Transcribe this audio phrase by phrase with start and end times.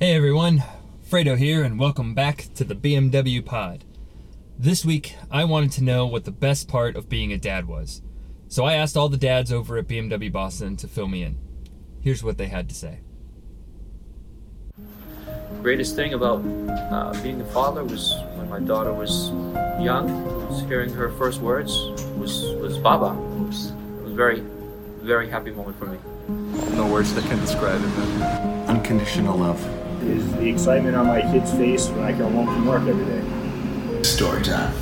[0.00, 0.62] Hey everyone,
[1.10, 3.84] Fredo here, and welcome back to the BMW Pod.
[4.56, 8.00] This week, I wanted to know what the best part of being a dad was.
[8.46, 11.36] So I asked all the dads over at BMW Boston to fill me in.
[12.00, 13.00] Here's what they had to say.
[15.68, 16.38] Greatest thing about
[16.90, 19.28] uh, being a father was when my daughter was
[19.78, 20.08] young,
[20.48, 21.70] was hearing her first words
[22.16, 23.10] was was Baba.
[23.10, 23.66] It was,
[23.98, 24.40] it was very,
[25.02, 25.98] very happy moment for me.
[26.74, 28.70] No words that can describe it, man.
[28.70, 29.60] Unconditional love.
[30.04, 34.02] is the excitement on my kid's face when I come home from work every day.
[34.02, 34.72] Story time.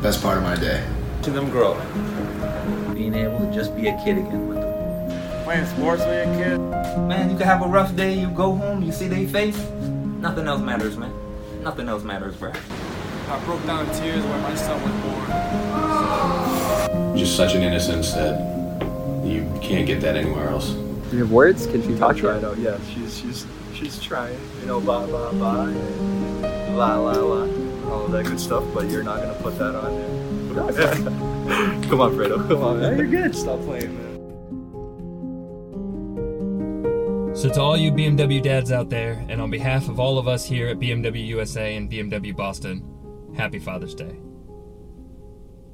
[0.00, 0.82] Best part of my day.
[1.24, 1.74] To them grow.
[2.94, 4.63] being able to just be a kid again with them.
[5.44, 6.98] Playing sports when you're a kid.
[7.06, 9.58] Man, you can have a rough day, you go home, you see their face.
[10.20, 11.12] Nothing else matters, man.
[11.62, 12.50] Nothing else matters, bro.
[13.28, 15.26] I broke down in tears when my son was born.
[17.18, 18.40] just such an innocence that
[19.22, 20.70] you can't get that anywhere else.
[20.70, 21.66] Do you have words?
[21.66, 22.42] Can she talk Try yet?
[22.42, 22.78] it out, yeah.
[22.94, 27.46] She's she's she's trying, you know, blah blah blah, and la la la,
[27.92, 28.64] all that good stuff.
[28.72, 29.94] But you're not gonna put that on
[30.54, 30.94] there.
[31.88, 32.48] come on, Fredo.
[32.48, 32.96] Come on, man.
[32.96, 33.34] You're good.
[33.36, 34.13] Stop playing, man.
[37.34, 40.44] So, to all you BMW dads out there, and on behalf of all of us
[40.44, 42.80] here at BMW USA and BMW Boston,
[43.36, 44.20] happy Father's Day.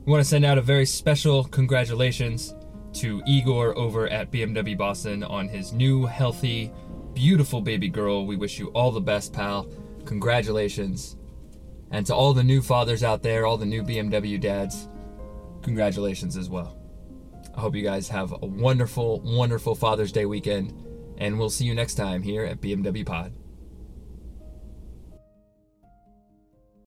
[0.06, 2.55] We want to send out a very special congratulations
[2.94, 6.72] to Igor over at BMW Boston on his new, healthy,
[7.12, 8.25] beautiful baby girl.
[8.25, 9.69] We wish you all the best, pal.
[10.06, 11.19] Congratulations.
[11.91, 14.88] And to all the new fathers out there, all the new BMW dads,
[15.61, 16.78] congratulations as well.
[17.55, 20.72] I hope you guys have a wonderful, wonderful Father's Day weekend,
[21.21, 23.33] and we'll see you next time here at BMW Pod.